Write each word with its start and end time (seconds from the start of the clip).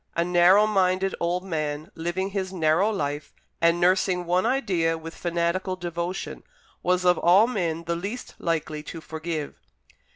A 0.15 0.25
narrow 0.25 0.65
minded 0.65 1.13
old 1.19 1.43
man, 1.43 1.91
living 1.93 2.31
his 2.31 2.51
narrow 2.51 2.89
life, 2.89 3.35
and 3.61 3.79
nursing 3.79 4.25
one 4.25 4.47
idea 4.47 4.97
with 4.97 5.13
fanatical 5.13 5.75
devotion, 5.75 6.41
was 6.81 7.05
of 7.05 7.19
all 7.19 7.45
men 7.45 7.83
the 7.83 7.95
least 7.95 8.33
likely 8.39 8.81
to 8.81 8.99
forgive. 8.99 9.59